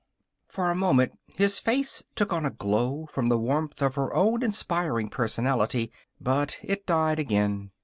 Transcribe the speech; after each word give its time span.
For 0.47 0.71
a 0.71 0.75
moment 0.75 1.11
his 1.35 1.59
face 1.59 2.01
took 2.15 2.33
on 2.33 2.43
a 2.43 2.49
glow 2.49 3.05
from 3.05 3.29
the 3.29 3.37
warmth 3.37 3.83
of 3.83 3.93
her 3.93 4.11
own 4.15 4.41
inspiring 4.41 5.09
personality. 5.09 5.91
But 6.19 6.57
it 6.63 6.87
died 6.87 7.19
again. 7.19 7.69